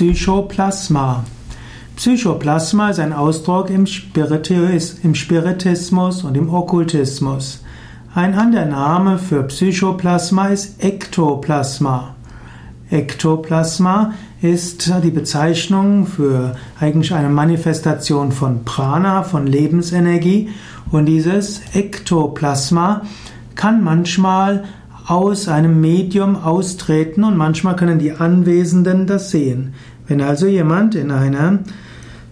[0.00, 1.24] Psychoplasma.
[1.94, 7.62] Psychoplasma ist ein Ausdruck im, Spiritismus und im Okkultismus.
[8.14, 12.14] Ein anderer Name für Psychoplasma ist Ektoplasma.
[12.88, 20.48] Ektoplasma ist die Bezeichnung für eigentlich eine Manifestation von Prana, von Lebensenergie.
[20.90, 23.02] Und dieses Ektoplasma
[23.54, 24.64] kann manchmal
[25.10, 29.74] aus einem Medium austreten und manchmal können die Anwesenden das sehen.
[30.06, 31.58] Wenn also jemand in einer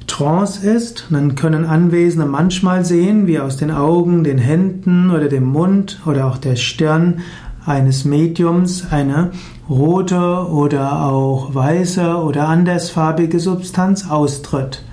[0.07, 5.45] Trance ist, dann können Anwesende manchmal sehen, wie aus den Augen, den Händen oder dem
[5.45, 7.19] Mund oder auch der Stirn
[7.67, 9.33] eines Mediums eine
[9.69, 14.85] rote oder auch weiße oder andersfarbige Substanz austritt.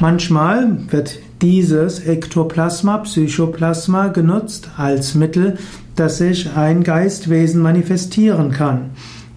[0.00, 5.58] Manchmal wird dieses Ektoplasma, Psychoplasma genutzt als Mittel,
[5.96, 8.90] dass sich ein Geistwesen manifestieren kann.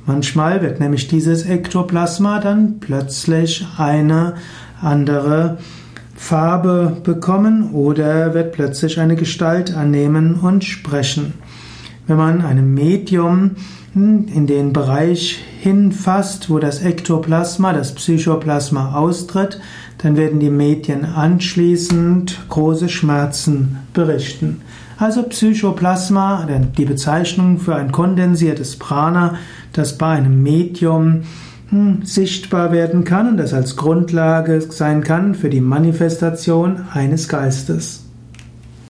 [0.06, 4.36] Manchmal wird nämlich dieses Ektoplasma dann plötzlich eine
[4.80, 5.58] andere
[6.16, 11.34] Farbe bekommen oder wird plötzlich eine Gestalt annehmen und sprechen.
[12.06, 13.52] Wenn man einem Medium
[13.96, 19.60] in den Bereich hinfasst, wo das Ektoplasma, das Psychoplasma austritt,
[19.98, 24.62] dann werden die Medien anschließend große Schmerzen berichten.
[25.00, 29.40] Also Psychoplasma, die Bezeichnung für ein kondensiertes Prana,
[29.74, 31.24] das bei einem Medium
[31.70, 38.05] hm, sichtbar werden kann und das als Grundlage sein kann für die Manifestation eines Geistes.